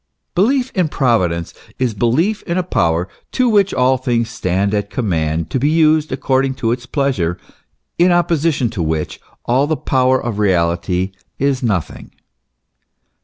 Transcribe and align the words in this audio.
* 0.21 0.33
Belief 0.33 0.71
in 0.73 0.87
Providence 0.89 1.53
is 1.77 1.93
belief 1.93 2.41
in 2.47 2.57
a 2.57 2.63
power 2.63 3.07
to 3.33 3.47
which 3.47 3.71
all 3.71 3.97
things 3.97 4.31
stand 4.31 4.73
at 4.73 4.89
command 4.89 5.51
to 5.51 5.59
be 5.59 5.69
used 5.69 6.11
according 6.11 6.55
to 6.55 6.71
its 6.71 6.87
pleasure, 6.87 7.37
in 7.99 8.11
opposition 8.11 8.71
to 8.71 8.81
which 8.81 9.21
all 9.45 9.67
the 9.67 9.77
power 9.77 10.19
of 10.19 10.39
reality 10.39 11.11
is 11.37 11.61
nothing. 11.61 12.09